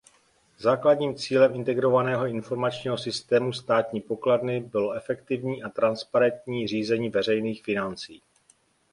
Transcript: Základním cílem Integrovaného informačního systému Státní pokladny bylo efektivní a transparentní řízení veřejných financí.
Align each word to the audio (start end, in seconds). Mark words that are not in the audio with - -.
Základním 0.59 1.15
cílem 1.15 1.55
Integrovaného 1.55 2.25
informačního 2.27 2.97
systému 2.97 3.53
Státní 3.53 4.01
pokladny 4.01 4.59
bylo 4.61 4.93
efektivní 4.93 5.63
a 5.63 5.69
transparentní 5.69 6.67
řízení 6.67 7.09
veřejných 7.09 7.63
financí. 7.63 8.21